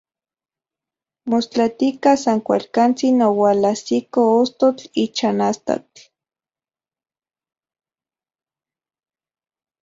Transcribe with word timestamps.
Mostlatika, 1.31 2.11
san 2.23 2.39
kualkantsin 2.47 3.17
oualajsiko 3.29 4.21
ostotl 4.41 4.85
ichan 5.03 5.37
astatl. 5.49 6.01